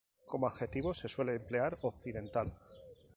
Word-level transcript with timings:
Como 0.25 0.47
adjetivo 0.47 0.95
se 0.95 1.07
suele 1.07 1.35
emplear 1.35 1.77
occidental. 1.83 2.51